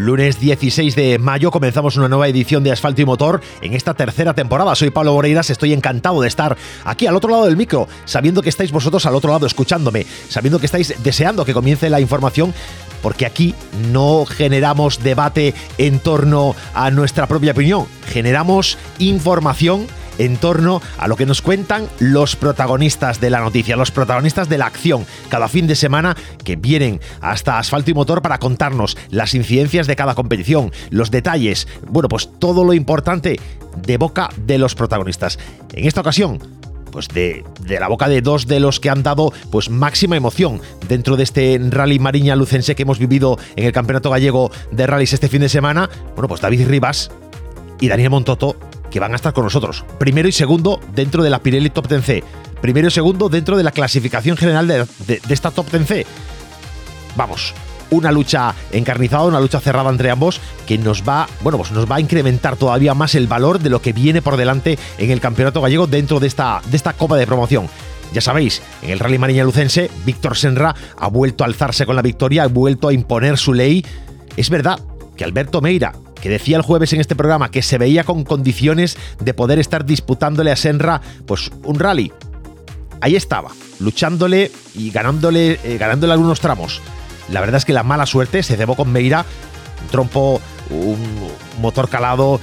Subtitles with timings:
[0.00, 4.32] Lunes 16 de mayo comenzamos una nueva edición de Asfalto y Motor en esta tercera
[4.32, 4.74] temporada.
[4.74, 8.48] Soy Pablo Moreiras, estoy encantado de estar aquí al otro lado del micro, sabiendo que
[8.48, 12.54] estáis vosotros al otro lado escuchándome, sabiendo que estáis deseando que comience la información
[13.02, 13.54] porque aquí
[13.92, 19.86] no generamos debate en torno a nuestra propia opinión, generamos información
[20.20, 24.58] en torno a lo que nos cuentan los protagonistas de la noticia, los protagonistas de
[24.58, 29.34] la acción, cada fin de semana que vienen hasta Asfalto y Motor para contarnos las
[29.34, 33.40] incidencias de cada competición, los detalles, bueno, pues todo lo importante
[33.76, 35.38] de boca de los protagonistas.
[35.72, 36.38] En esta ocasión,
[36.92, 41.16] pues de, la boca de dos de los que han dado pues máxima emoción dentro
[41.16, 45.28] de este rally Mariña Lucense que hemos vivido en el Campeonato Gallego de Rallys este
[45.28, 45.88] fin de semana.
[46.14, 47.10] Bueno, pues David Rivas
[47.80, 48.56] y Daniel Montoto
[48.90, 49.84] que van a estar con nosotros.
[49.98, 52.22] Primero y segundo dentro de la Pirelli Top 10C.
[52.60, 56.04] Primero y segundo dentro de la clasificación general de, esta Top 10C.
[57.16, 57.54] Vamos,
[57.90, 61.96] una lucha encarnizada, una lucha cerrada entre ambos que nos va, bueno, pues nos va
[61.96, 65.60] a incrementar todavía más el valor de lo que viene por delante en el Campeonato
[65.60, 66.62] Gallego dentro de esta,
[66.96, 67.68] Copa de Promoción.
[68.12, 72.02] Ya sabéis, en el Rally Mariña Lucense, Víctor Senra ha vuelto a alzarse con la
[72.02, 73.84] victoria, ha vuelto a imponer su ley.
[74.36, 74.80] Es verdad
[75.16, 78.96] que Alberto Meira que decía el jueves en este programa que se veía con condiciones
[79.20, 82.12] de poder estar disputándole a Senra pues un rally.
[83.00, 86.80] Ahí estaba, luchándole y ganándole, eh, ganándole algunos tramos.
[87.30, 89.24] La verdad es que la mala suerte se cebó con Meira,
[89.82, 90.40] un trompo,
[90.70, 90.98] un
[91.60, 92.40] motor calado,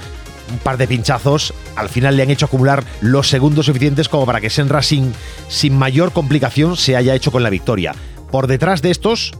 [0.50, 4.40] un par de pinchazos, al final le han hecho acumular los segundos suficientes como para
[4.40, 5.12] que Senra sin,
[5.48, 7.94] sin mayor complicación se haya hecho con la victoria.
[8.30, 9.32] Por detrás de estos,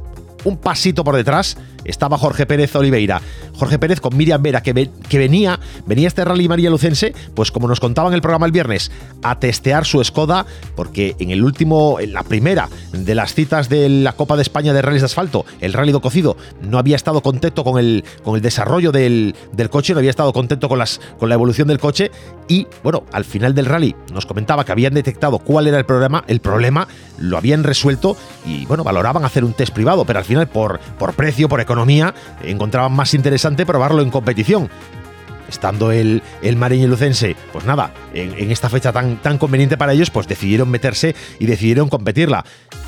[0.45, 1.57] un pasito por detrás,
[1.89, 3.21] estaba Jorge Pérez Oliveira.
[3.55, 7.67] Jorge Pérez con Miriam Vera, que, que venía, venía este Rally María Lucense, pues como
[7.67, 11.99] nos contaba en el programa el viernes, a testear su Skoda, porque en el último,
[12.01, 15.45] en la primera de las citas de la Copa de España de Rallys de Asfalto,
[15.61, 19.71] el Rally do Cocido, no había estado contento con el, con el desarrollo del, del
[19.71, 22.11] coche, no había estado contento con, las, con la evolución del coche
[22.47, 26.25] y, bueno, al final del rally nos comentaba que habían detectado cuál era el problema,
[26.29, 26.89] el problema
[27.19, 28.17] lo habían resuelto
[28.47, 31.78] y, bueno, valoraban hacer un test privado, pero al final por, por precio, por economía,
[32.43, 34.69] encontraban más interesante probarlo en competición.
[35.49, 40.11] Estando el, el Mariño Lucense, pues nada, en, esta fecha tan, tan conveniente para ellos,
[40.11, 42.45] pues decidieron meterse y decidieron competirla.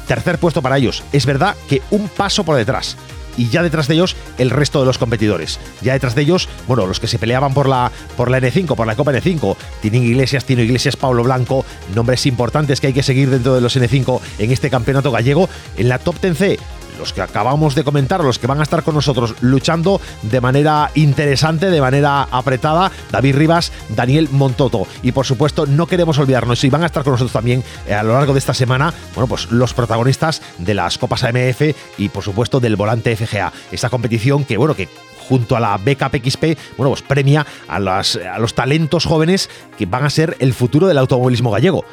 [0.06, 1.02] Tercer puesto para ellos.
[1.12, 2.96] Es verdad que un paso por detrás
[3.36, 5.58] y ya detrás de ellos el resto de los competidores.
[5.80, 8.86] Ya detrás de ellos, bueno, los que se peleaban por la, por la N5, por
[8.86, 11.64] la Copa N5, tienen Iglesias, Tino Iglesias, Pablo Blanco,
[11.94, 15.48] nombres importantes que hay que seguir dentro de los N5 en este campeonato gallego.
[15.76, 16.58] En la Top 10C,
[17.00, 20.90] los que acabamos de comentar, los que van a estar con nosotros luchando de manera
[20.94, 24.86] interesante, de manera apretada, David Rivas, Daniel Montoto.
[25.02, 28.02] Y por supuesto, no queremos olvidarnos, y van a estar con nosotros también eh, a
[28.02, 31.62] lo largo de esta semana, bueno, pues los protagonistas de las Copas AMF
[31.98, 33.52] y por supuesto del Volante FGA.
[33.72, 34.88] Esta competición que, bueno, que
[35.26, 40.10] junto a la BKPXP, bueno, pues premia a, a los talentos jóvenes que van a
[40.10, 41.84] ser el futuro del automovilismo gallego.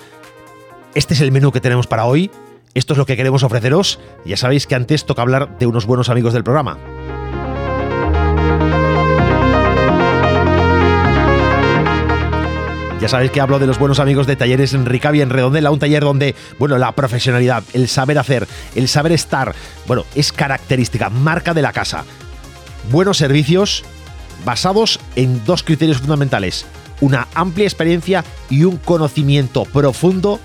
[0.96, 2.30] Este es el menú que tenemos para hoy.
[2.78, 4.00] Esto es lo que queremos ofreceros.
[4.24, 6.78] Ya sabéis que antes toca hablar de unos buenos amigos del programa.
[13.02, 16.04] Ya sabéis que hablo de los buenos amigos de Talleres Enricavi en Redondela, un taller
[16.04, 19.56] donde, bueno, la profesionalidad, el saber hacer, el saber estar,
[19.88, 22.06] bueno, es característica, marca de la casa.
[22.92, 23.86] Buenos servicios
[24.46, 26.68] basados en dos criterios fundamentales,
[27.02, 30.40] una amplia experiencia y un conocimiento profundo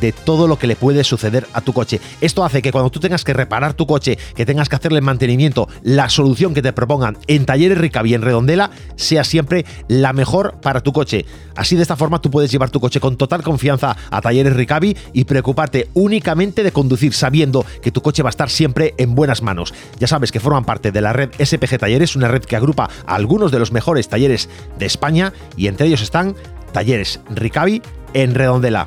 [0.00, 2.00] de todo lo que le puede suceder a tu coche.
[2.20, 5.68] Esto hace que cuando tú tengas que reparar tu coche, que tengas que hacerle mantenimiento,
[5.82, 10.80] la solución que te propongan en Talleres Ricavi en Redondela sea siempre la mejor para
[10.80, 11.24] tu coche.
[11.54, 14.96] Así de esta forma tú puedes llevar tu coche con total confianza a Talleres Ricavi
[15.12, 19.42] y preocuparte únicamente de conducir sabiendo que tu coche va a estar siempre en buenas
[19.42, 19.72] manos.
[19.98, 23.14] Ya sabes que forman parte de la red SPG Talleres, una red que agrupa a
[23.14, 24.48] algunos de los mejores talleres
[24.78, 26.34] de España y entre ellos están
[26.72, 27.82] Talleres Ricavi
[28.12, 28.86] en Redondela.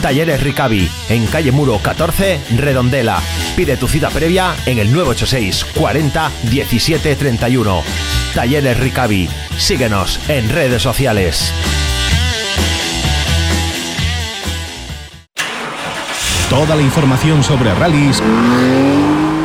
[0.00, 3.20] Talleres Ricavi, en calle Muro 14, Redondela.
[3.54, 7.82] Pide tu cita previa en el 986 40 17 31.
[8.34, 9.28] Talleres Ricavi.
[9.58, 11.52] Síguenos en redes sociales.
[16.48, 18.22] Toda la información sobre rallies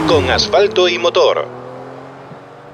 [0.07, 1.47] con asfalto y motor.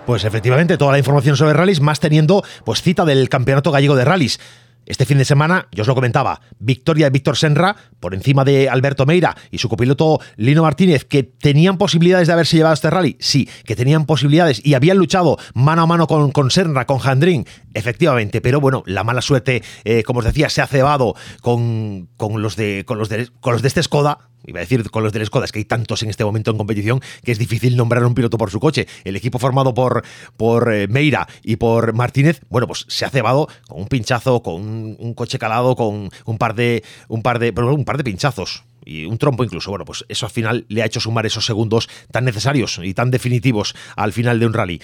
[0.06, 4.06] Pues efectivamente, toda la información sobre rallies, más teniendo pues cita del Campeonato Gallego de
[4.06, 4.40] Rallies.
[4.86, 8.68] Este fin de semana, yo os lo comentaba, victoria de Víctor Senra por encima de
[8.68, 13.16] Alberto Meira y su copiloto Lino Martínez, que tenían posibilidades de haberse llevado este rally.
[13.20, 17.46] Sí, que tenían posibilidades y habían luchado mano a mano con, con Senra, con Jandrín,
[17.74, 18.42] efectivamente.
[18.42, 22.56] Pero bueno, la mala suerte, eh, como os decía, se ha cebado con, con, los,
[22.56, 25.26] de, con, los, de, con los de este Skoda, iba a decir con los del
[25.26, 28.16] Skoda, es que hay tantos en este momento en competición que es difícil nombrar un
[28.16, 28.88] piloto por su coche.
[29.04, 30.04] El equipo formado por,
[30.38, 34.62] por eh, Meira y por Martínez, bueno, pues se ha cebado con un pinchazo, con
[34.62, 39.06] un, coche calado, con un par de, un par de, un par de pinchazos y
[39.06, 39.70] un trompo incluso.
[39.70, 43.12] Bueno, pues eso al final le ha hecho sumar esos segundos tan necesarios y tan
[43.12, 44.82] definitivos al final de un rally.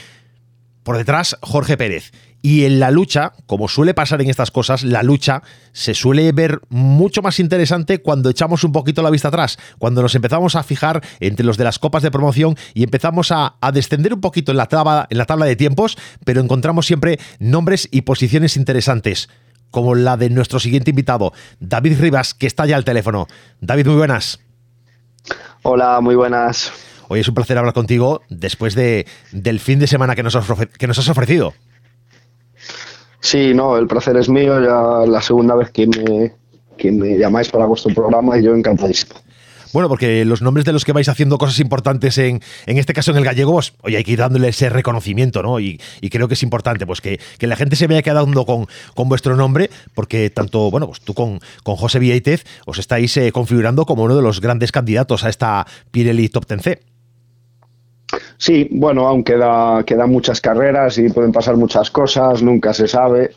[0.84, 2.14] Por detrás, Jorge Pérez.
[2.48, 6.62] Y en la lucha, como suele pasar en estas cosas, la lucha se suele ver
[6.70, 11.04] mucho más interesante cuando echamos un poquito la vista atrás, cuando nos empezamos a fijar
[11.20, 14.68] entre los de las copas de promoción y empezamos a, descender un poquito en la,
[14.68, 19.28] tabla, en la tabla de tiempos, pero encontramos siempre nombres y posiciones interesantes,
[19.70, 23.28] como la de nuestro siguiente invitado, David Rivas, que está ya al teléfono.
[23.60, 24.40] David, muy buenas.
[25.64, 26.72] Hola, muy buenas.
[27.10, 30.38] Hoy es un placer hablar contigo después de, del fin de semana que nos,
[30.78, 31.54] que nos has ofrecido.
[33.20, 36.34] Sí, no, el placer es mío, ya la segunda vez que me,
[36.78, 39.16] que me llamáis para vuestro programa y yo encantadísimo.
[39.74, 43.12] Bueno, porque los nombres de los que vais haciendo cosas importantes en, en este caso
[43.12, 45.60] en el gallego, pues, hay que ir dándole ese reconocimiento, ¿no?
[45.60, 45.80] Y,
[46.10, 49.36] creo que es importante, pues que, que, la gente se vaya quedando con, con vuestro
[49.36, 54.04] nombre, porque tanto, bueno, pues tú con, con José Vieitez os estáis eh, configurando como
[54.04, 56.80] uno de los grandes candidatos a esta Pirelli Top 10C.
[58.38, 63.32] Sí, bueno, aún queda, quedan muchas carreras y pueden pasar muchas cosas, nunca se sabe,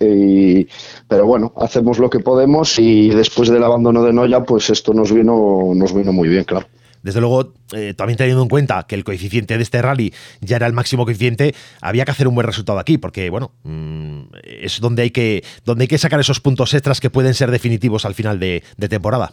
[1.09, 5.11] pero bueno, hacemos lo que podemos y después del abandono de Noya, pues esto nos
[5.13, 6.67] vino, nos vino muy bien, claro.
[7.03, 10.13] Desde luego, eh, también teniendo en cuenta que el coeficiente de este rally
[10.43, 14.21] ya era el máximo coeficiente, había que hacer un buen resultado aquí, porque bueno, mm,
[14.45, 18.05] es donde hay que, donde hay que sacar esos puntos extras que pueden ser definitivos
[18.05, 19.33] al final de temporada.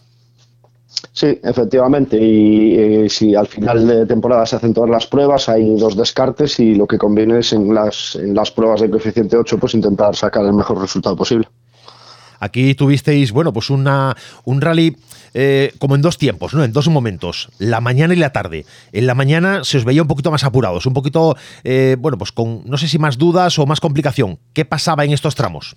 [1.11, 2.17] Sí, efectivamente.
[2.19, 6.59] Y eh, si al final de temporada se hacen todas las pruebas, hay dos descartes
[6.59, 10.15] y lo que conviene es en las, en las pruebas de coeficiente 8 pues intentar
[10.15, 11.47] sacar el mejor resultado posible.
[12.39, 14.15] Aquí tuvisteis, bueno, pues una,
[14.45, 14.95] un rally
[15.33, 16.63] eh, como en dos tiempos, ¿no?
[16.63, 18.65] En dos momentos, la mañana y la tarde.
[18.91, 22.31] En la mañana se os veía un poquito más apurados, un poquito, eh, bueno, pues
[22.31, 24.39] con, no sé si más dudas o más complicación.
[24.53, 25.75] ¿Qué pasaba en estos tramos?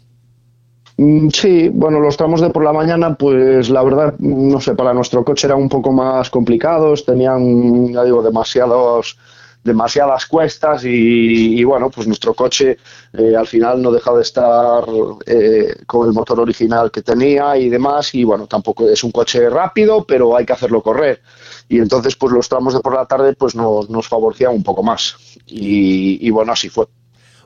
[1.00, 4.92] Mm, sí, bueno, los tramos de por la mañana, pues la verdad, no sé, para
[4.92, 9.16] nuestro coche eran un poco más complicados, tenían, ya digo, demasiados
[9.62, 12.78] demasiadas cuestas y, bueno, pues nuestro coche
[13.12, 14.84] eh, al final no deja de estar
[15.26, 19.50] eh, con el motor original que tenía y demás y bueno, tampoco es un coche
[19.50, 21.20] rápido, pero hay que hacerlo correr
[21.68, 24.82] y entonces pues los tramos de por la tarde pues nos, nos favorecían un poco
[24.82, 25.16] más
[25.46, 26.86] y bueno, así fue.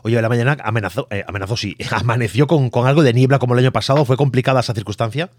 [0.04, 3.72] Oye, la mañana amenazó, eh, amenazó sí, amaneció con, algo de niebla como el año
[3.72, 4.04] pasado.
[4.04, 5.30] ¿Fue complicada esa circunstancia?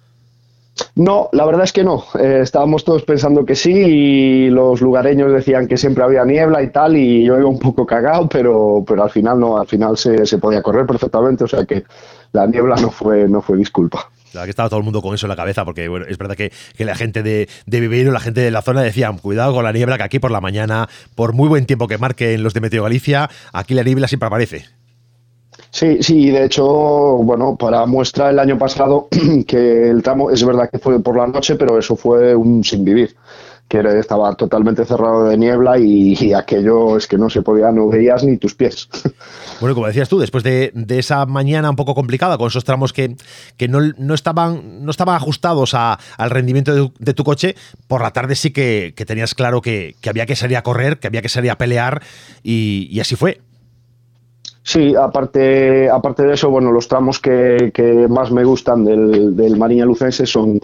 [0.96, 2.04] No, la verdad es que no.
[2.20, 6.72] Eh, estábamos todos pensando que sí y los lugareños decían que siempre había niebla y
[6.72, 10.26] tal y yo iba un poco cagado, pero, pero al final no, al final se,
[10.26, 11.84] se podía correr perfectamente, o sea que
[12.34, 14.10] la niebla no fue, no fue disculpa.
[14.44, 16.52] Que estaba todo el mundo con eso en la cabeza, porque bueno, es verdad que,
[16.78, 19.98] la gente de, de Viveiro, la gente de la zona decían, cuidado con la niebla,
[19.98, 23.30] que aquí por la mañana, por muy buen tiempo que marquen los de Meteo Galicia,
[23.54, 24.66] aquí la niebla siempre aparece.
[25.72, 29.08] Sí, sí, de hecho, bueno, para muestra el año pasado
[29.48, 32.86] que el tramo es verdad que fue por la noche, pero eso fue un sin
[32.86, 33.16] vivir
[33.82, 38.24] que estaba totalmente cerrado de niebla y, aquello es que no se podía, no veías
[38.24, 38.90] ni tus pies.
[39.62, 43.16] Bueno, como decías tú, después de, esa mañana un poco complicada, con esos tramos que,
[43.56, 47.56] que no, estaban, no estaban ajustados al rendimiento de, tu coche,
[47.88, 51.22] por la tarde sí que, tenías claro que, había que salir a correr, que había
[51.22, 52.02] que salir a pelear
[52.44, 53.40] y así fue.
[54.68, 59.86] Sí, aparte, aparte de eso, bueno, los tramos que, más me gustan del, del Mariña
[59.86, 60.60] Lucense son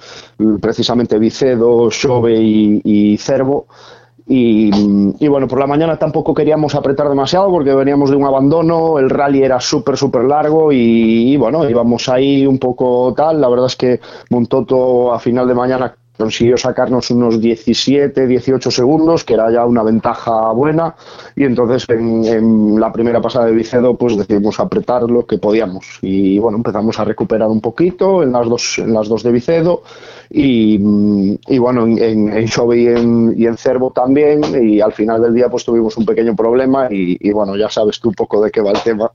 [0.59, 3.67] precisamente Vicedo, Xove y, Cervo.
[4.25, 9.07] Y, bueno, por la mañana tampoco queríamos apretar demasiado porque veníamos de un abandono, el
[9.07, 13.39] rally era súper, súper largo y, bueno, íbamos ahí un poco tal.
[13.39, 13.99] La verdad es que
[14.31, 19.81] Montoto a final de mañana consiguió sacarnos unos 17, 18 segundos, que era ya una
[19.81, 20.93] ventaja buena,
[21.35, 25.97] y entonces en, la primera pasada de Vicedo pues decidimos apretar lo que podíamos.
[26.03, 29.81] Y bueno, empezamos a recuperar un poquito en las dos, en las dos de Vicedo,
[30.29, 30.77] y,
[31.57, 35.97] bueno, en, en y en, y Cervo también, y al final del día pues tuvimos
[35.97, 38.81] un pequeño problema, y, y bueno, ya sabes tú un poco de qué va el
[38.81, 39.11] tema.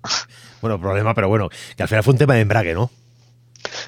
[0.60, 2.90] Bueno, problema, pero bueno, que al final fue un tema de embrague, ¿no?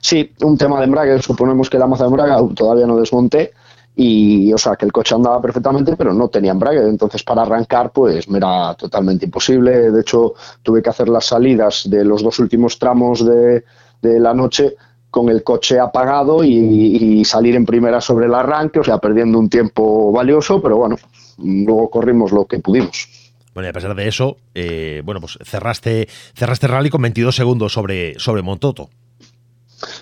[0.00, 1.20] Sí, un tema de embrague.
[1.22, 3.52] Suponemos que la maza de embrague todavía no desmonté
[4.00, 6.88] y, o sea, que el coche andaba perfectamente, pero no tenía embrague.
[6.88, 9.90] Entonces, para arrancar, pues me era totalmente imposible.
[9.90, 13.64] De hecho, tuve que hacer las salidas de los dos últimos tramos de,
[14.00, 14.76] la noche
[15.10, 19.48] con el coche apagado y, salir en primera sobre el arranque, o sea, perdiendo un
[19.48, 20.96] tiempo valioso, pero bueno,
[21.38, 23.08] luego corrimos lo que pudimos.
[23.52, 27.72] Bueno, y a pesar de eso, eh, bueno, pues cerraste, cerraste rally con 22 segundos
[27.72, 28.90] sobre, sobre Montoto.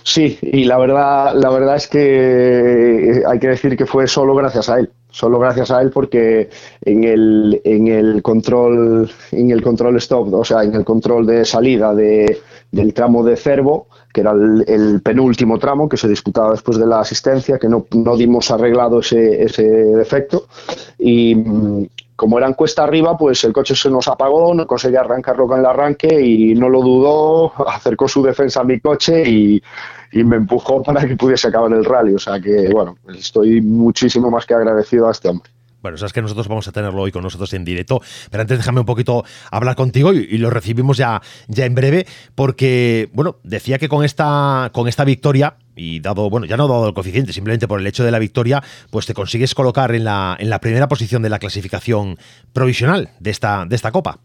[0.02, 4.70] Sí, y la verdad, la verdad es que hay que decir que fue solo gracias
[4.70, 6.48] a él, solo gracias a él porque
[6.82, 11.44] en el, en el control, en el control stop, o sea, en el control de
[11.44, 12.40] salida de,
[12.70, 17.00] del tramo de Cervo, que era el, penúltimo tramo que se disputaba después de la
[17.00, 20.46] asistencia, que no, no dimos arreglado ese, ese defecto
[20.98, 21.36] y,
[22.16, 25.60] como era en cuesta arriba, pues el coche se nos apagó, no conseguía arrancarlo con
[25.60, 29.62] el arranque y no lo dudó, acercó su defensa a mi coche y,
[30.12, 32.14] me empujó para que pudiese acabar el rally.
[32.14, 35.50] O sea que, bueno, estoy muchísimo más que agradecido a este hombre.
[35.82, 38.80] Bueno, sabes que nosotros vamos a tenerlo hoy con nosotros en directo, pero antes déjame
[38.80, 43.88] un poquito hablar contigo y, lo recibimos ya, ya en breve, porque, bueno, decía que
[43.88, 47.80] con esta, con esta victoria, y dado, bueno, ya no dado el coeficiente, simplemente por
[47.80, 51.22] el hecho de la victoria, pues te consigues colocar en la, en la primera posición
[51.22, 52.18] de la clasificación
[52.52, 54.20] provisional de esta, de esta copa.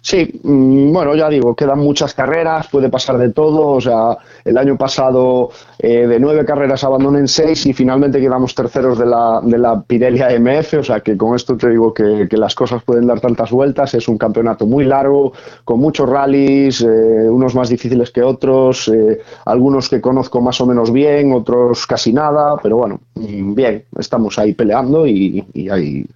[0.00, 3.72] Sí, mm, bueno, ya digo, quedan muchas carreras, puede pasar de todo.
[3.72, 8.54] O sea, el año pasado eh, de nueve carreras abandoné en seis y finalmente quedamos
[8.54, 10.74] terceros de la, de la Pirelli AMF.
[10.74, 13.94] O sea, que con esto te digo que, las cosas pueden dar tantas vueltas.
[13.94, 15.32] Es un campeonato muy largo,
[15.64, 20.66] con muchos rallies, eh, unos más difíciles que otros, eh, algunos que conozco más o
[20.66, 22.56] menos bien, otros casi nada.
[22.62, 26.06] Pero bueno, mm, bien, estamos ahí peleando y, y, ahí,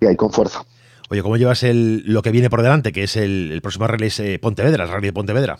[0.00, 0.64] y ahí con fuerza.
[1.10, 4.38] Oye, ¿cómo llevas el, lo que viene por delante, que es el, próximo rally eh,
[4.38, 5.58] Pontevedra, el rally de Pontevedra?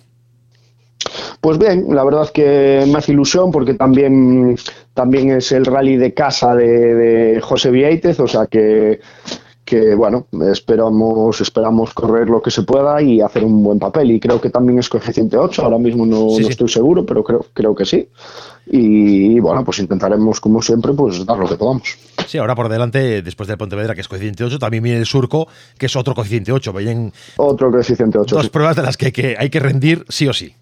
[1.40, 4.56] Pues bien, la verdad que me hace ilusión porque también,
[4.94, 9.00] también es el rally de casa de, José Vieites, o sea que,
[9.74, 14.12] que bueno, esperamos, esperamos correr lo que se pueda y hacer un buen papel.
[14.12, 17.44] Y creo que también es coeficiente 8, ahora mismo no, no estoy seguro, pero creo,
[17.52, 18.08] creo que sí.
[18.66, 21.98] Y, bueno, pues intentaremos, como siempre, pues dar lo que podamos.
[22.26, 25.48] Sí, ahora por delante, después del Pontevedra, que es coeficiente 8, también viene el Surco,
[25.76, 26.72] que es otro coeficiente 8.
[26.72, 28.36] Vayan otro coeficiente 8.
[28.36, 30.54] Dos pruebas de las que, que hay que rendir sí o sí.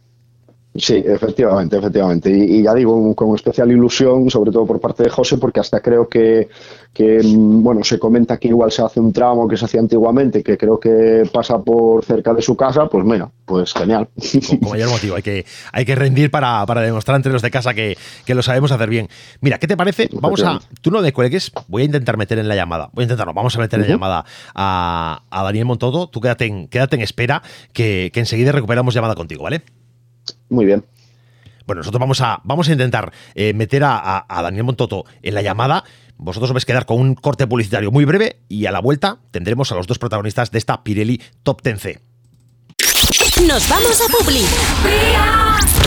[0.75, 2.31] Sí, efectivamente, efectivamente.
[2.31, 6.09] Y, ya digo, con especial ilusión, sobre todo por parte de José, porque hasta creo
[6.09, 6.49] que,
[6.95, 10.43] que, mm, bueno, se comenta que igual se hace un tramo que se hacía antiguamente,
[10.43, 14.09] que creo que pasa por cerca de su casa, pues mira, pues genial.
[14.61, 17.75] Con, mayor motivo, hay que, hay que rendir para, para demostrar entre los de casa
[17.75, 19.09] que, que, lo sabemos hacer bien.
[19.43, 20.09] Mira, ¿qué te parece?
[20.13, 23.35] Vamos a, tú no descuelgues, voy a intentar meter en la llamada, voy a intentarlo,
[23.35, 24.25] vamos a meter en la llamada
[24.55, 27.43] a, a Daniel Montodo, tú quédate en, quédate en espera,
[27.75, 29.63] que, que enseguida recuperamos llamada contigo, ¿vale?
[30.49, 30.85] Muy bien.
[31.67, 35.85] Bueno, nosotros vamos a, vamos a intentar eh, meter a, Daniel Montoto en la llamada.
[36.19, 39.19] Vosotros os vais a quedar con un corte publicitario muy breve y a la vuelta
[39.31, 42.01] tendremos a los dos protagonistas de esta Pirelli Top 10C.
[43.47, 45.52] Nos vamos a Publi.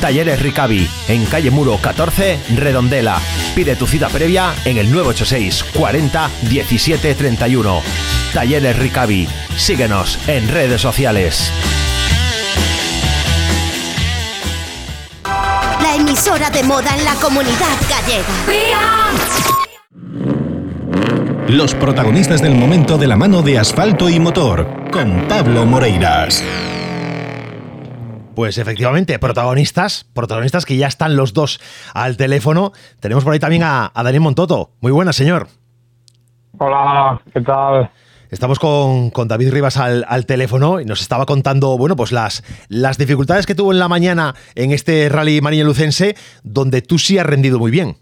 [0.00, 3.20] Talleres Ricavi, en calle Muro 14, Redondela.
[3.54, 7.82] Pide tu cita previa en el 986 40 17 31.
[8.32, 9.28] Talleres Ricavi.
[9.56, 11.52] Síguenos en redes sociales.
[15.24, 18.28] La emisora de moda en la comunidad gallega.
[21.48, 26.44] Los protagonistas del momento de la mano de asfalto y motor, con Pablo Moreiras.
[28.38, 31.58] Pues efectivamente, protagonistas, protagonistas que ya están los dos
[31.92, 32.70] al teléfono.
[33.00, 34.70] Tenemos por ahí también a, Daniel Montoto.
[34.80, 35.48] Muy buenas, señor.
[36.58, 37.90] Hola, ¿qué tal?
[38.30, 43.44] Estamos con, David Rivas al, teléfono y nos estaba contando, bueno, pues las, las dificultades
[43.44, 46.14] que tuvo en la mañana en este rally Lucense,
[46.44, 47.96] donde tú sí has rendido muy bien.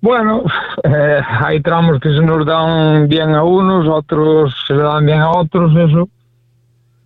[0.00, 0.42] Bueno,
[0.84, 5.20] eh, hay tramos que se nos dan bien a unos, otros se le dan bien
[5.20, 6.08] a otros, eso.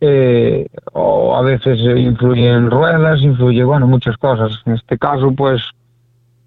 [0.00, 4.52] Eh, o a veces influyen ruedas, influye, bueno, muchas cosas.
[4.64, 5.61] En este caso, pues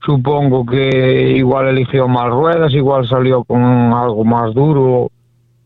[0.05, 5.11] supongo que igual eligió más ruedas, igual salió con algo más duro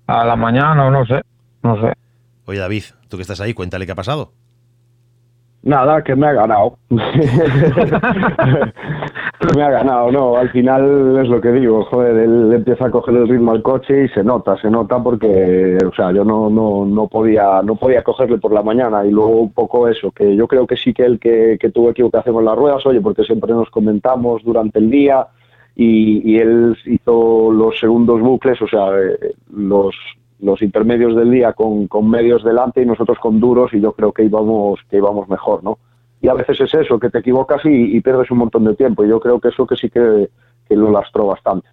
[0.08, 1.22] a la mañana o no sé,
[1.64, 1.94] no sé.
[2.46, 4.32] Oye David, tú que estás ahí, cuéntale qué ha pasado.
[5.66, 6.78] Nada, que me ha ganado.
[6.90, 7.00] me
[9.64, 10.38] ha ganado, no.
[10.38, 14.04] Al final es lo que digo, joder, él empieza a coger el ritmo al coche
[14.04, 18.04] y se nota, se nota porque, o sea, yo no, no, no podía, no podía
[18.04, 21.04] cogerle por la mañana y luego un poco eso, que yo creo que sí que
[21.04, 24.92] él que, que tuvo equivocación con las ruedas, oye, porque siempre nos comentamos durante el
[24.92, 25.26] día
[25.76, 29.96] y, y él hizo los segundos bucles, o sea, eh, los
[30.40, 34.12] los intermedios del día con, con, medios delante y nosotros con duros y yo creo
[34.12, 35.80] que íbamos, que íbamos mejor, ¿no?
[36.22, 39.06] Y a veces es eso, que te equivocas y, y pierdes un montón de tiempo
[39.06, 40.30] y yo creo que eso que sí que,
[40.68, 41.68] que lo lastró bastante.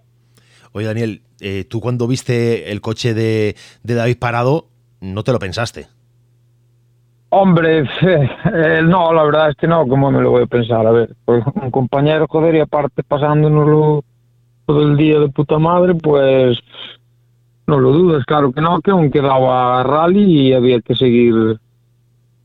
[0.72, 4.66] Oye Daniel, eh, tú cuando viste el coche de, de, David parado,
[5.00, 5.86] no te lo pensaste.
[7.30, 10.86] Hombre, eh, no, la verdad es que no, ¿cómo me lo voy a pensar?
[10.86, 14.04] A ver, pues un compañero, joder, y aparte pasándonos
[14.66, 16.58] todo el día de puta madre, pues
[17.66, 21.58] no lo dudes, claro que no, que aún quedaba rally y había que seguir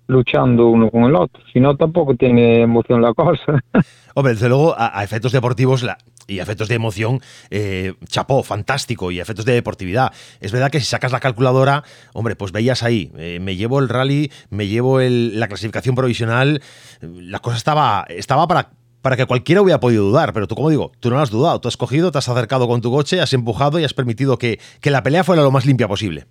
[0.07, 1.41] luchando uno con el otro.
[1.51, 3.61] Si no, tampoco tiene emoción la cosa.
[4.15, 5.97] Hombre, desde luego, a, efectos deportivos la,
[6.27, 7.19] y a efectos de emoción,
[7.49, 10.11] eh, chapó, fantástico, y efectos de deportividad.
[10.39, 11.83] Es verdad que si sacas la calculadora,
[12.13, 16.61] hombre, pues veías ahí, eh, me llevo el rally, me llevo el, la clasificación provisional,
[17.01, 20.91] la cosa estaba, estaba para, para que cualquiera hubiera podido dudar, pero tú, como digo,
[20.99, 23.79] tú no has dudado, tú has cogido, te has acercado con tu coche, has empujado
[23.79, 26.25] y has permitido que, que la pelea fuera lo más limpia posible.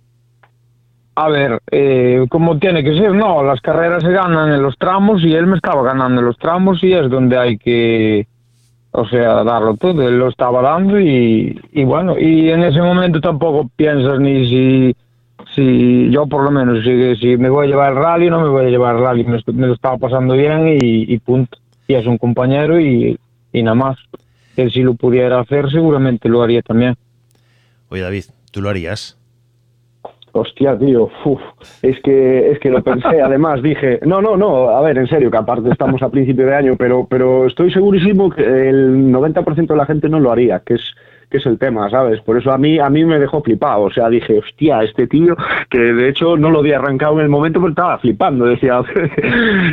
[1.15, 5.23] A ver, eh, como tiene que ser, no, las carreras se ganan en los tramos
[5.23, 8.27] y él me estaba ganando en los tramos y es donde hay que,
[8.91, 13.67] o sea, darlo todo, él lo estaba dando y, bueno, y en ese momento tampoco
[13.75, 14.95] piensas ni si,
[15.55, 18.49] si yo por lo menos, si, si me voy a llevar el rally no me
[18.49, 21.57] voy a llevar el rally, me, me lo estaba pasando bien y punto
[21.87, 23.17] y es un compañero y,
[23.51, 23.97] y nada más.
[24.55, 26.95] Él si lo pudiera hacer seguramente lo haría también.
[27.89, 29.17] Oye David, ¿tú lo harías?
[30.33, 31.41] Hostia, tío, uf,
[31.81, 35.31] es que es que lo pensé, además dije, no, no, no, a ver, en serio,
[35.31, 39.75] que aparte estamos a principio de año, pero pero estoy segurísimo que el 90% de
[39.75, 40.93] la gente no lo haría, que es
[41.29, 42.21] que es el tema, ¿sabes?
[42.21, 45.35] Por eso a mí a mí me dejó flipado, o sea, dije, hostia, este tío,
[45.69, 48.81] que de hecho no lo había arrancado en el momento porque estaba flipando, decía,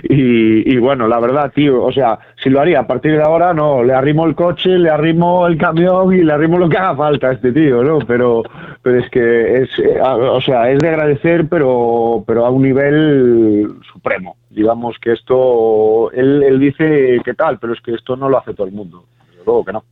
[0.04, 3.84] y, bueno, la verdad, tío, o sea, si lo haría a partir de ahora, no,
[3.84, 7.28] le arrimo el coche, le arrimo el camión y le arrimo lo que haga falta
[7.28, 8.00] a este tío, ¿no?
[8.00, 8.42] Pero,
[8.82, 9.70] pero es que es,
[10.02, 14.36] o sea, es de agradecer, pero, pero a un nivel supremo.
[14.50, 18.54] Digamos que esto, él, él dice que tal, pero es que esto no lo hace
[18.54, 19.84] todo el mundo, desde luego que no.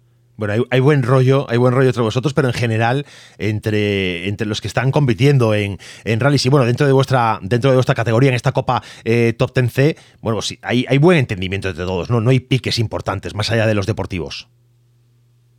[0.43, 3.05] Bueno, hay, buen rollo, hay buen rollo entre vosotros, pero en general
[3.39, 7.71] entre, entre los que están compitiendo en, en rallies y bueno, dentro de vuestra, dentro
[7.71, 11.69] de vuestra categoría, en esta Copa eh, Top 10C, bueno, sí, hay, hay buen entendimiento
[11.69, 12.21] entre todos, ¿no?
[12.21, 14.49] No hay piques importantes, más allá de los deportivos.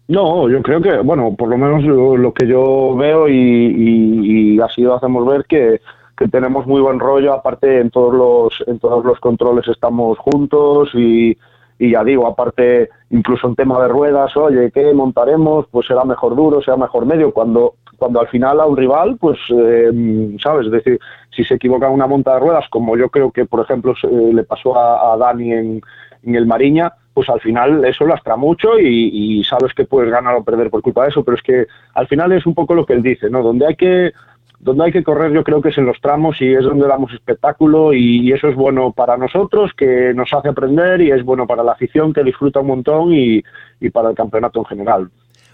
[0.09, 4.55] No, yo creo que, bueno, por lo menos lo, lo que yo veo y, y,
[4.55, 5.79] y, así lo hacemos ver que,
[6.17, 10.89] que tenemos muy buen rollo, aparte en todos los, en todos los controles estamos juntos
[10.93, 11.37] y,
[11.83, 15.65] y ya digo, aparte, incluso en tema de ruedas, oye, ¿qué montaremos?
[15.69, 19.37] Pues será mejor duro, será mejor medio, cuando cuando al final a un rival, pues,
[19.49, 20.65] eh, ¿sabes?
[20.67, 20.99] Es decir,
[21.33, 24.43] si se equivoca una monta de ruedas, como yo creo que, por ejemplo, eh, le
[24.43, 25.81] pasó a, a Dani en,
[26.23, 30.35] en, el Mariña, pues al final eso lastra mucho y, y, sabes que puedes ganar
[30.35, 32.85] o perder por culpa de eso, pero es que al final es un poco lo
[32.85, 33.43] que él dice, ¿no?
[33.43, 34.11] Donde hay que
[34.63, 37.13] donde hay que correr yo creo que es en los tramos y es donde damos
[37.13, 41.63] espectáculo y, eso es bueno para nosotros, que nos hace aprender y es bueno para
[41.63, 43.43] la afición que disfruta un montón y,
[43.79, 45.09] y para el campeonato en general.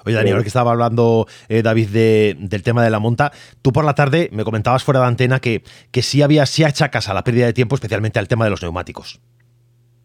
[0.06, 3.74] Oye, Dani, ahora que estaba hablando eh, David de, del tema de la monta, tú
[3.74, 7.14] por la tarde me comentabas fuera de antena que, que sí había, sí achacas a
[7.14, 9.20] la pérdida de tiempo, especialmente al tema de los neumáticos.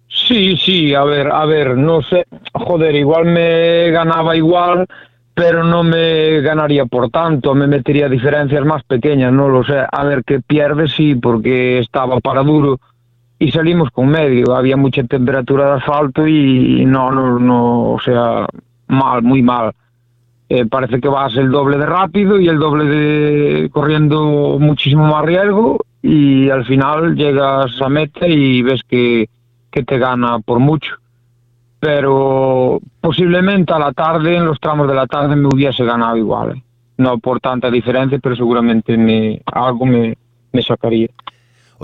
[0.08, 4.86] Sí, sí, a ver, a ver, no sé, joder, igual me ganaba igual,
[5.34, 9.84] pero no me ganaría por tanto, me metería diferencias más pequeñas, no lo sé.
[9.90, 12.78] A ver, que pierde sí, porque estaba para duro
[13.38, 14.54] y salimos con medio.
[14.54, 18.46] Había mucha temperatura de asfalto y no, no, no, o sea,
[18.86, 19.72] mal, muy mal.
[20.48, 25.24] Eh, parece que vas el doble de rápido y el doble de corriendo muchísimo más
[25.24, 29.28] riesgo y al final llegas a meta y ves que,
[29.72, 30.96] que te gana por mucho
[31.84, 36.56] pero posiblemente a la tarde, en los tramos de la tarde, me hubiese ganado igual.
[36.56, 36.62] ¿eh?
[36.96, 40.16] No por tanta diferencia, pero seguramente me, algo me,
[40.50, 41.08] me sacaría.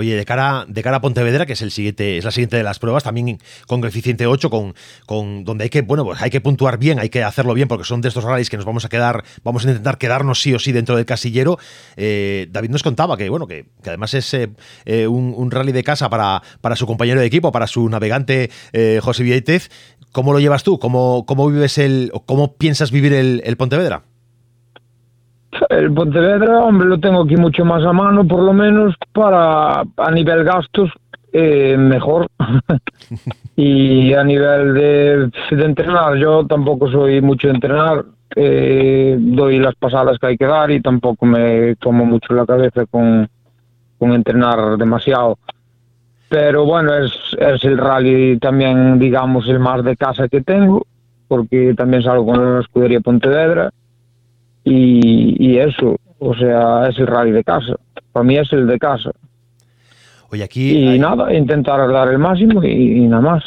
[0.00, 2.62] Oye, de cara, de cara a Pontevedra, que es el siguiente, es la siguiente de
[2.62, 6.40] las pruebas, también con coeficiente 8, con, con donde hay que, bueno, pues hay que
[6.40, 8.88] puntuar bien, hay que hacerlo bien, porque son de estos rallies que nos vamos a
[8.88, 11.58] quedar, vamos a intentar quedarnos sí o sí dentro del casillero.
[11.98, 14.48] Eh, David nos contaba que, bueno, que, además es eh,
[14.86, 18.48] eh, un, rally de casa para, para su compañero de equipo, para su navegante
[19.02, 19.68] José Vieitez.
[20.12, 20.78] ¿Cómo lo llevas tú?
[20.78, 24.04] ¿Cómo, cómo vives el, cómo piensas vivir el, el Pontevedra?
[25.68, 30.10] El Pontevedra, hombre, lo tengo aquí mucho más a mano, por lo menos para a
[30.12, 30.90] nivel gastos,
[31.32, 32.28] eh, mejor.
[33.56, 38.04] y a nivel de, entrenar, yo tampoco soy mucho de entrenar,
[38.36, 42.86] eh, doy las pasadas que hay que dar y tampoco me tomo mucho la cabeza
[42.86, 43.28] con,
[43.98, 45.38] con entrenar demasiado.
[46.28, 50.86] Pero bueno, es, es el rally también, digamos, el más de casa que tengo,
[51.26, 53.72] porque también salgo con la escudería Pontevedra
[54.64, 57.74] y, eso, o sea, es el rally de casa.
[58.12, 59.10] Para mí es el de casa.
[60.30, 60.94] Oye, aquí.
[60.94, 63.44] Y nada, intentar dar el máximo y, nada más.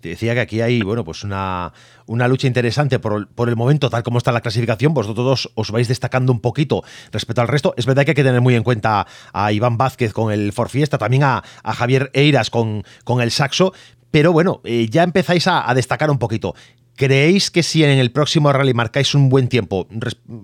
[0.00, 1.72] Te decía que aquí hay, bueno, pues una,
[2.06, 4.94] una lucha interesante por, por, el momento, tal como está la clasificación.
[4.94, 7.74] Vosotros os vais destacando un poquito respecto al resto.
[7.76, 10.96] Es verdad que hay que tener muy en cuenta a Iván Vázquez con el Forfiesta,
[10.96, 13.74] también a, a Javier Eiras con, con el Saxo,
[14.10, 16.54] pero bueno, eh, ya empezáis a, a, destacar un poquito.
[16.96, 19.86] ¿Creéis que si en el próximo rally marcáis un buen tiempo,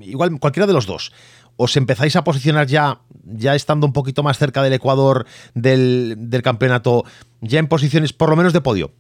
[0.01, 1.13] igual cualquiera de los dos,
[1.57, 7.05] os empezáis a posicionar ya, ya estando un poquito más cerca del Ecuador del, campeonato,
[7.41, 8.91] ya en posiciones por lo menos de podio?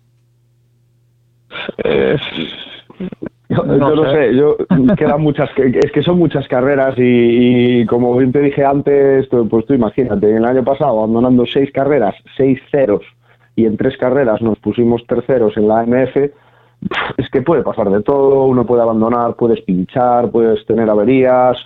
[1.84, 2.16] Eh,
[3.48, 4.56] yo no, sé, yo
[4.96, 9.74] quedan muchas, es que son muchas carreras y, como bien te dije antes, pues tú
[9.74, 13.02] imagínate, el año pasado abandonando seis carreras, seis ceros
[13.54, 16.32] y en tres carreras nos pusimos terceros en la MF,
[17.16, 21.58] es que puede pasar de todo, uno puede abandonar, puedes pinchar, puedes tener averías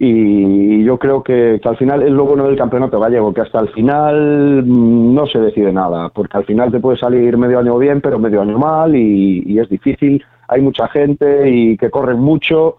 [0.00, 3.68] y yo creo que, al final es lo bueno del campeonato gallego, que hasta el
[3.70, 8.00] final mm, no se decide nada, porque al final te puede salir medio año bien,
[8.00, 12.76] pero medio año mal y, es difícil, hay mucha gente y que corren mucho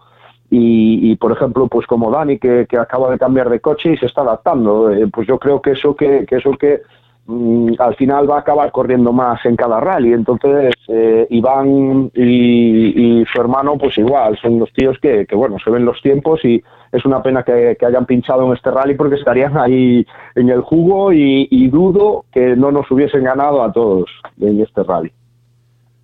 [0.52, 4.22] y, por ejemplo, pues como Dani que, acaba de cambiar de coche y se está
[4.22, 6.80] adaptando, eh, pues yo creo que eso que, que eso que
[7.30, 10.12] Mm, al final va a acabar corriendo más en cada rally.
[10.12, 15.84] Entonces, eh, Iván y, su hermano, pues igual, son los tíos que, bueno, se ven
[15.84, 20.04] los tiempos y es una pena que, hayan pinchado en este rally porque estarían ahí
[20.34, 25.12] en el jugo y, dudo que no nos hubiesen ganado a todos en este rally.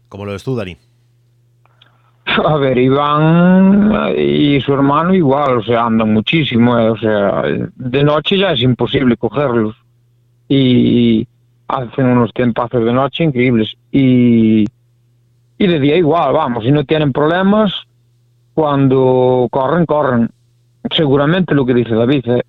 [0.08, 0.76] ¿Cómo lo ves tú, Dani?
[2.44, 7.42] A ver, Iván y su hermano igual, o sea, andan muchísimo, eh, o sea,
[7.74, 9.74] de noche ya es imposible cogerlos
[10.48, 11.26] y
[11.68, 13.74] hacen unos tiempazos de noche increíbles.
[13.90, 14.64] Y,
[15.58, 17.72] y de día igual, vamos, si no tienen problemas,
[18.54, 20.30] cuando corren, corren.
[20.90, 22.42] Seguramente lo que dice David, ¿eh?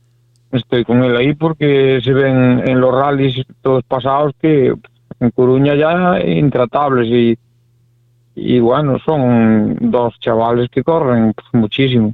[0.51, 4.73] estoy con él ahí porque se ven en los rallies todos pasados que
[5.19, 7.37] en Coruña ya intratables y,
[8.35, 12.13] y bueno, son dos chavales que corren muchísimo.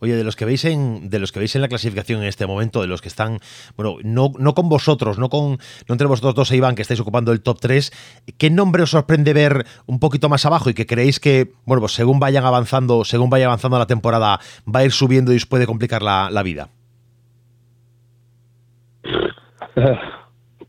[0.00, 2.46] Oye, de los que veis en, de los que veis en la clasificación en este
[2.46, 3.40] momento, de los que están,
[3.76, 5.58] bueno, no, no con vosotros, no con,
[5.88, 7.92] no entre vosotros dos e Iván, que estáis ocupando el top 3,
[8.36, 11.92] ¿qué nombre os sorprende ver un poquito más abajo y que creéis que, bueno, pues
[11.92, 15.66] según vayan avanzando, según vaya avanzando la temporada, va a ir subiendo y os puede
[15.66, 16.68] complicar la, la vida?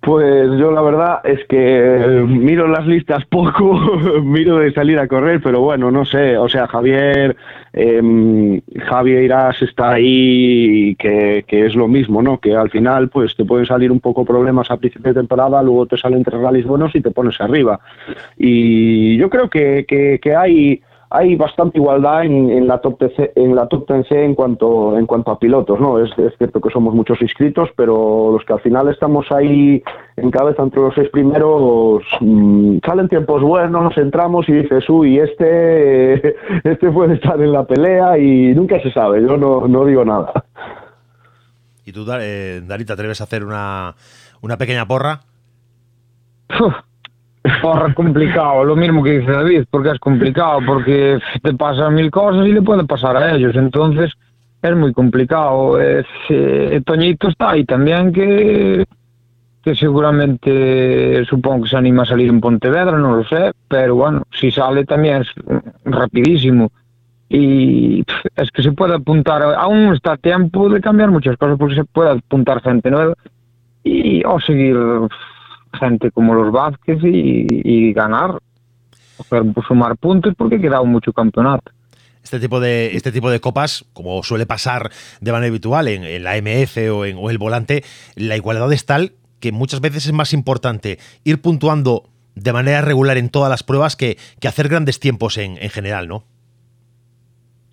[0.02, 3.74] Pues yo la verdad es que miro las listas poco,
[4.24, 7.36] miro de salir a correr, pero bueno, no sé, o sea, Javier,
[7.74, 12.40] eh, Javier Irás está ahí, que, que es lo mismo, ¿no?
[12.40, 15.86] Que al final pues te pueden salir un poco problemas a principio de temporada, luego
[15.86, 17.82] te salen tres rallies buenos y te pones arriba.
[18.38, 23.56] Y yo creo que, que, que hay hay bastante igualdad en, la top TC, en
[23.56, 27.19] la top 10 en cuanto en cuanto a pilotos no es, cierto que somos muchos
[27.22, 29.82] inscritos pero los que al final estamos ahí
[30.17, 36.36] en cabeza entre los seis primeros mm, salen tiempos buenos entramos y dices uy este
[36.63, 40.45] este puede estar en la pelea y nunca se sabe yo no, no digo nada
[41.86, 43.95] y tú eh, Darita atreves a hacer una
[44.41, 45.22] una pequeña porra
[47.62, 52.45] Porra complicado, lo mismo que dice David, porque es complicado, porque te pasan mil cosas
[52.45, 54.12] y le puede pasar a ellos, entonces
[54.62, 55.80] es muy complicado.
[55.80, 58.86] Es, eh, Toñito está ahí también que,
[59.63, 64.23] que seguramente supongo que se anima a salir en Pontevedra, no lo sé, pero bueno,
[64.32, 65.28] si sale también es
[65.86, 66.71] rapidísimo.
[67.30, 68.04] Y
[68.36, 72.10] es que se puede apuntar, aún está tiempo de cambiar muchas cosas porque se puede
[72.10, 73.13] apuntar gente nueva
[73.84, 74.75] y o seguir
[75.73, 78.39] gente como los Vázquez y, ganar,
[79.29, 81.71] pues, sumar puntos porque ha quedado mucho campeonato.
[82.23, 86.36] Este tipo de, este tipo de copas, como suele pasar de manera habitual en, la
[86.36, 87.84] MF o en el volante,
[88.15, 92.03] la igualdad es tal que muchas veces es más importante ir puntuando
[92.36, 96.23] de manera regular en todas las pruebas que, hacer grandes tiempos en, en, general, ¿no?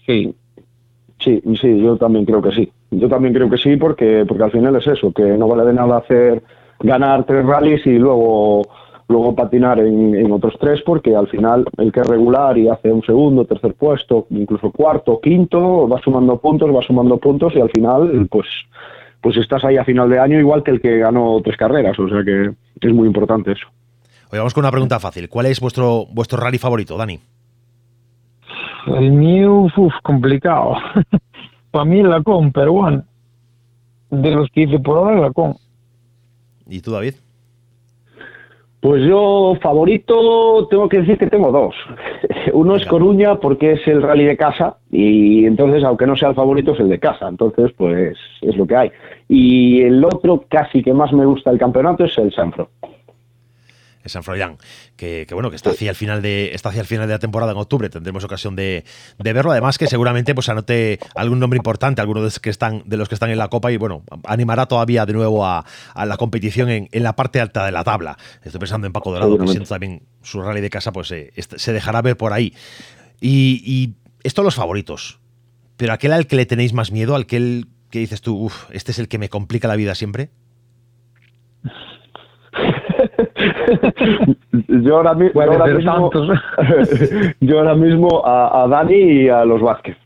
[0.06, 0.34] Sí,
[1.18, 2.72] sí, sí, yo también creo que sí.
[2.90, 5.72] Yo también creo que sí porque, porque al final es eso, que no vale de
[5.72, 6.42] nada hacer
[6.80, 8.62] ganar tres rallies y luego
[9.08, 12.92] luego patinar en, en, otros tres porque al final el que es regular y hace
[12.92, 17.70] un segundo, tercer puesto, incluso cuarto, quinto, va sumando puntos, va sumando puntos y al
[17.70, 18.46] final pues
[19.20, 22.08] pues estás ahí a final de año igual que el que ganó tres carreras, o
[22.08, 23.66] sea que es muy importante eso.
[24.30, 25.28] Hoy vamos con una pregunta fácil.
[25.28, 27.20] ¿Cuál es vuestro vuestro rally favorito, Dani?
[28.86, 30.76] El mío, uf, complicado.
[31.70, 33.04] Para mí la con, pero bueno,
[34.10, 35.56] de los que hice por ahora la con.
[36.68, 37.14] ¿Y tú, David?
[38.80, 41.74] Pues yo, favorito, tengo que decir que tengo dos.
[42.52, 46.34] Uno es Coruña porque es el rally de casa y entonces, aunque no sea el
[46.34, 47.28] favorito, es el de casa.
[47.28, 48.92] Entonces, pues es lo que hay.
[49.28, 52.68] Y el otro, casi que más me gusta el campeonato, es el Sanfro.
[54.08, 54.58] San Froilán,
[54.96, 57.52] que, bueno, que está hacia el final de está hacia el final de la temporada
[57.52, 58.84] en octubre, tendremos ocasión de,
[59.18, 59.52] verlo.
[59.52, 63.08] Además que seguramente pues anote algún nombre importante, algunos de los que están, de los
[63.08, 65.64] que están en la Copa y bueno, animará todavía de nuevo a,
[65.94, 68.16] la competición en, la parte alta de la tabla.
[68.42, 71.72] Estoy pensando en Paco Dorado, que siento también su rally de casa, pues eh, se
[71.72, 72.54] dejará ver por ahí.
[73.20, 75.20] Y, y esto los favoritos.
[75.76, 78.98] Pero aquel al que le tenéis más miedo, aquel que dices tú, uff, este es
[78.98, 80.30] el que me complica la vida siempre.
[84.68, 85.40] yo ahora, mismo,
[87.40, 89.96] yo ahora mismo a, Dani y a los Vázquez.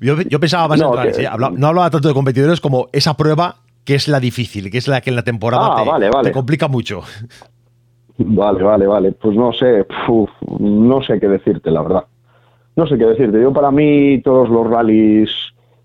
[0.00, 4.08] yo, pensaba más no, en no hablaba tanto de competidores como esa prueba que es
[4.08, 7.02] la difícil, que es la que en la temporada ah, te, complica mucho.
[8.18, 9.12] Vale, vale, vale.
[9.12, 9.86] Pues no sé,
[10.58, 12.04] no sé qué decirte, la verdad.
[12.76, 13.40] No sé qué decirte.
[13.40, 15.30] Yo para mí todos los rallies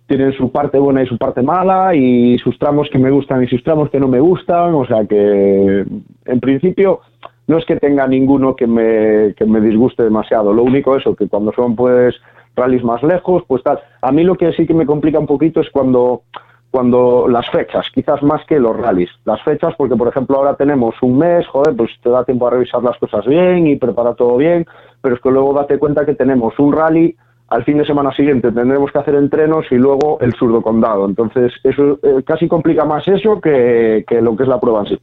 [0.07, 3.47] tienen su parte buena y su parte mala y sus tramos que me gustan y
[3.47, 5.85] sus tramos que no me gustan, o sea que
[6.25, 7.01] en principio
[7.47, 11.27] no es que tenga ninguno que me, que me disguste demasiado, lo único eso, que
[11.27, 12.15] cuando son pues
[12.55, 13.79] rallies más lejos, pues tal.
[14.01, 16.23] A mí lo que sí que me complica un poquito es cuando
[16.71, 19.09] cuando las fechas, quizás más que los rallies.
[19.23, 22.49] Las fechas, porque por ejemplo ahora tenemos un mes, joder, pues te da tiempo a
[22.49, 24.65] revisar las cosas bien y preparar todo bien,
[25.01, 27.15] pero es que luego date cuenta que tenemos un rally
[27.47, 31.05] al fin de semana siguiente tendremos que hacer entrenos y luego el surdo condado.
[31.05, 34.99] Entonces, eso eh, casi complica más eso que, lo que es la prueba en sí.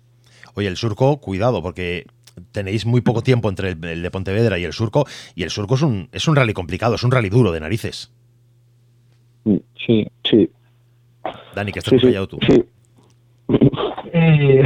[0.55, 2.07] Oye, el surco, cuidado, porque
[2.51, 5.83] tenéis muy poco tiempo entre el, de Pontevedra y el surco, y el surco es
[5.83, 8.13] un, es un rally complicado, es un rally duro de narices.
[9.45, 10.51] Mm, sí, sí.
[11.55, 12.39] Dani, que estás callado tú.
[12.47, 12.65] Sí.
[14.15, 14.63] Eh,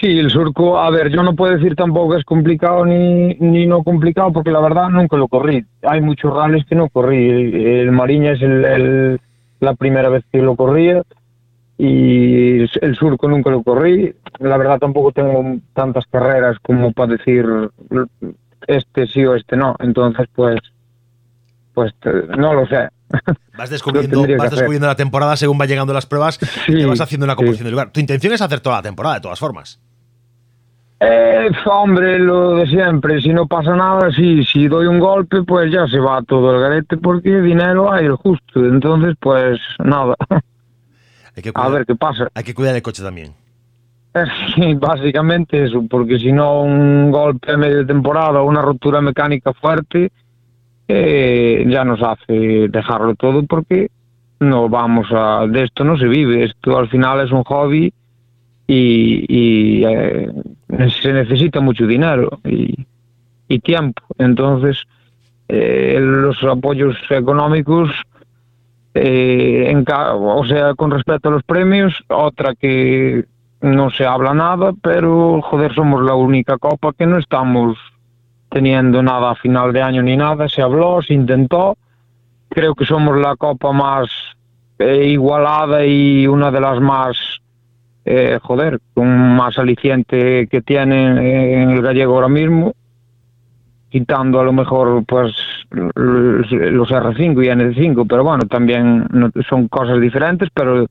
[0.00, 3.66] Sí, el surco, a ver, yo no puedo decir tampoco que es complicado ni, ni
[3.66, 5.64] no complicado, porque la verdad nunca lo corrí.
[5.82, 7.80] Hay muchos rallies que no corrí.
[7.80, 9.18] El, Mariña es el,
[9.60, 11.02] la primera vez que lo corría
[11.78, 14.14] y el surco nunca lo corrí.
[14.38, 17.46] La verdad tampoco tengo tantas carreras como para decir
[18.66, 19.76] este sí o este no.
[19.78, 20.60] Entonces, pues,
[21.72, 21.94] pues
[22.36, 22.88] no lo sé.
[23.56, 26.38] Vas descubriendo, vas descubriendo la temporada según van llegando las pruebas
[26.68, 27.90] y te vas haciendo una composición de lugar.
[27.90, 29.80] Tu intención es hacer toda la temporada, de todas formas.
[30.98, 35.70] Eh, hombre, lo de siempre, si no pasa nada, sí, si doy un golpe, pues
[35.70, 40.16] ya se va todo el garete porque dinero hay el justo, entonces pues nada.
[41.54, 42.28] a ver qué pasa.
[42.34, 43.34] Hay que cuidar el coche también.
[44.54, 49.02] Sí, básicamente eso, porque si no un golpe a medio de temporada o una rotura
[49.02, 50.10] mecánica fuerte
[50.88, 53.90] eh, ya nos hace dejarlo todo porque
[54.40, 55.46] no vamos a...
[55.46, 57.92] De esto no se vive, esto al final es un hobby
[58.66, 60.30] y, eh,
[61.00, 62.86] se necesita mucho dinero y,
[63.60, 64.02] tiempo.
[64.18, 64.82] Entonces,
[65.48, 67.90] eh, los apoyos económicos,
[68.94, 73.24] eh, en, o sea, con respecto a los premios, otra que
[73.60, 77.78] no se habla nada, pero joder, somos la única copa que no estamos
[78.56, 81.76] teniendo nada a final de año ni nada, se habló, se intentó.
[82.48, 84.08] Creo que somos la copa más
[84.78, 87.18] igualada y una de las más
[88.06, 92.72] eh, joder, un más aliciente que tiene en el gallego ahora mismo,
[93.90, 95.34] quitando a lo mejor pues
[95.70, 99.06] los R5 y N5, pero bueno, también
[99.46, 100.86] son cosas diferentes, pero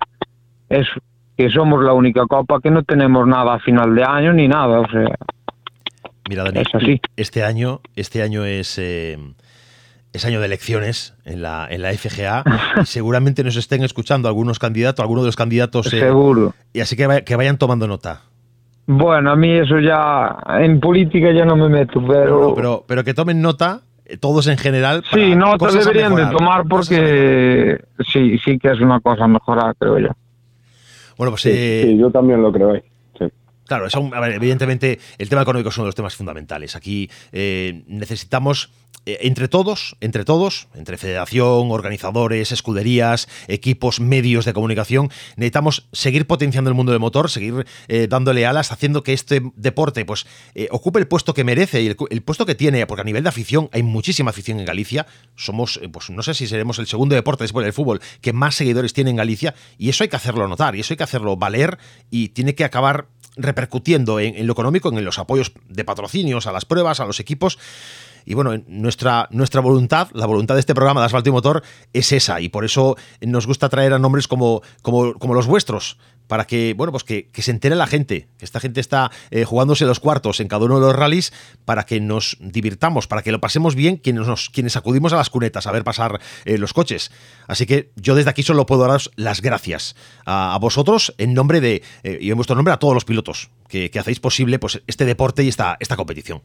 [0.69, 0.87] es
[1.35, 4.81] que somos la única copa que no tenemos nada a final de año ni nada,
[4.81, 5.15] o sea.
[6.29, 7.01] Mira, Dani, es así.
[7.15, 9.17] este año, este año es eh,
[10.15, 12.43] es año de elecciones en la, en la FGA
[12.81, 15.93] y seguramente nos estén escuchando algunos candidatos, algunos de los candidatos.
[15.93, 16.53] Eh, Seguro.
[16.73, 18.21] Y así que, que vayan tomando nota.
[18.87, 22.53] Bueno, a mí eso ya, en política ya no me meto, pero...
[22.55, 25.03] pero, pero que tomen nota eh, todos en general.
[25.11, 30.09] sí, nota deberían de tomar porque sí, sí que es una cosa mejorar, creo yo.
[31.17, 31.41] Bueno, pues...
[31.41, 32.75] Sí, eh, yo también lo creo.
[32.75, 32.81] Sí.
[33.65, 33.87] Claro,
[34.27, 36.75] evidentemente el tema económico es uno de los temas fundamentales.
[36.75, 38.69] Aquí eh, necesitamos
[39.07, 46.27] eh, entre todos, entre todos, entre federación, organizadores, escuderías, equipos, medios de comunicación, necesitamos seguir
[46.27, 50.27] potenciando el mundo del motor, seguir eh, dándole alas, haciendo que este deporte pues
[50.69, 53.69] ocupe el puesto que merece y el, puesto que tiene, porque a nivel de afición
[53.73, 55.05] hay muchísima afición en Galicia.
[55.35, 58.93] Somos, pues no sé si seremos el segundo deporte después del fútbol que más seguidores
[58.93, 61.77] tiene en Galicia y eso hay que hacerlo notar y eso hay que hacerlo valer
[62.09, 66.65] y tiene que acabar repercutiendo en, lo económico, en los apoyos de patrocinios a las
[66.65, 67.57] pruebas, a los equipos.
[68.25, 72.11] Y bueno, nuestra, nuestra voluntad, la voluntad de este programa de Asfalto y Motor es
[72.11, 76.45] esa, y por eso nos gusta traer a nombres como, como, como los vuestros, para
[76.45, 79.99] que, bueno, pues que, se entere la gente, que esta gente está eh, jugándose los
[79.99, 81.33] cuartos en cada uno de los rallies
[81.65, 85.29] para que nos divirtamos, para que lo pasemos bien quienes, nos, quienes acudimos a las
[85.29, 87.11] cunetas a ver pasar eh, los coches.
[87.47, 91.83] Así que yo desde aquí solo puedo daros las gracias a, vosotros en nombre de,
[92.03, 95.43] eh, y en vuestro nombre a todos los pilotos que, hacéis posible pues, este deporte
[95.43, 96.41] y esta, esta competición.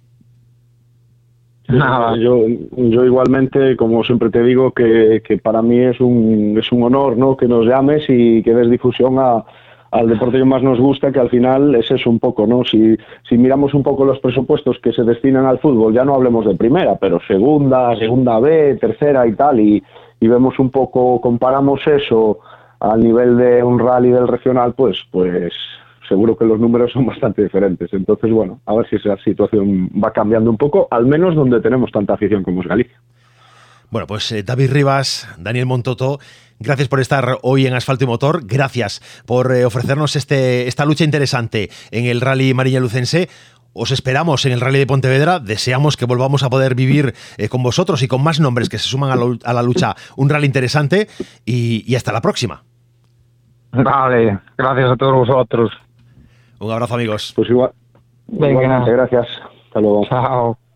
[1.68, 2.16] Nada.
[2.16, 6.82] Yo, yo igualmente, como siempre te digo, que, que, para mí es un, es un
[6.82, 7.36] honor ¿no?
[7.36, 9.44] que nos llames y que des difusión a,
[9.90, 12.64] al deporte que más nos gusta, que al final es eso un poco, ¿no?
[12.64, 12.96] Si,
[13.28, 16.54] si miramos un poco los presupuestos que se destinan al fútbol, ya no hablemos de
[16.54, 19.82] primera, pero segunda, segunda B, tercera y tal, y,
[20.20, 22.38] vemos un poco, comparamos eso
[22.78, 25.52] al nivel de un rally del regional, pues, pues
[26.08, 27.92] seguro que los números son bastante diferentes.
[27.92, 31.90] Entonces, bueno, a ver si esa situación va cambiando un poco, al menos donde tenemos
[31.90, 33.00] tanta afición como es Galicia.
[33.90, 36.20] Bueno, pues eh, David Rivas, Daniel Montoto,
[36.60, 41.04] gracias por estar hoy en Asfalto y Motor, gracias por eh, ofrecernos este, esta lucha
[41.04, 43.28] interesante en el Rally Marilla Lucense.
[43.72, 45.38] Os esperamos en el Rally de Pontevedra.
[45.38, 48.88] Deseamos que volvamos a poder vivir eh, con vosotros y con más nombres que se
[48.88, 51.06] suman a la, lucha un rally interesante.
[51.44, 52.62] Y, y, hasta la próxima.
[53.72, 55.70] Vale, gracias a todos vosotros.
[56.58, 57.32] Un abrazo, amigos.
[57.36, 57.70] Pues igual.
[58.26, 58.84] Venga.
[58.84, 59.26] Gracias.
[59.66, 60.04] Hasta luego.
[60.08, 60.69] Chao.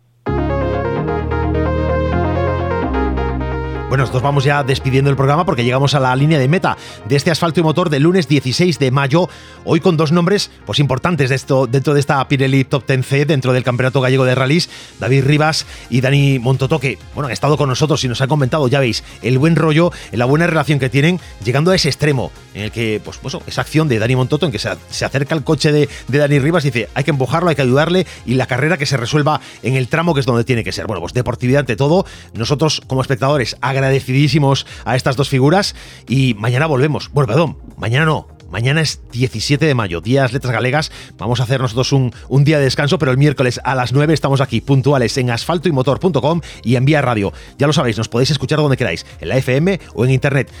[3.87, 6.75] Bueno, nosotros vamos ya despidiendo el programa porque llegamos a la línea de meta
[7.07, 9.29] de este asfalto y motor del lunes 16 de mayo.
[9.63, 13.53] Hoy con dos nombres pues importantes de esto, dentro de esta Pirelli Top 10C, dentro
[13.53, 14.69] del Campeonato Gallego de Rallys,
[14.99, 18.67] David Rivas y Dani Montoto, que bueno, han estado con nosotros y nos han comentado,
[18.67, 22.63] ya veis, el buen rollo, la buena relación que tienen, llegando a ese extremo en
[22.63, 24.69] el que, pues, pues esa acción de Dani Montoto en que se,
[25.05, 28.07] acerca al coche de, de Dani Rivas y dice, hay que empujarlo, hay que ayudarle
[28.25, 30.87] y la carrera que se resuelva en el tramo que es donde tiene que ser.
[30.87, 32.05] Bueno, pues deportividad ante todo.
[32.33, 35.75] Nosotros como espectadores agradecemos agradecidísimos a estas dos figuras
[36.07, 37.09] y mañana volvemos.
[37.13, 40.91] Bueno, perdón, mañana no, Mañana es 17 de mayo, días letras galegas.
[41.17, 42.11] Vamos a hacer nosotros un,
[42.45, 46.75] día de descanso, pero el miércoles a las 9 estamos aquí, puntuales, en asfaltoymotor.com y
[46.75, 47.33] en Vía Radio.
[47.57, 50.51] Ya lo sabéis, nos podéis escuchar donde queráis, en la FM o en Internet.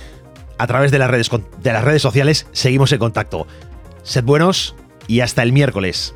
[0.57, 3.47] A través de las redes, de las redes sociales seguimos en contacto.
[4.03, 4.75] Sed buenos
[5.07, 6.13] y hasta el miércoles.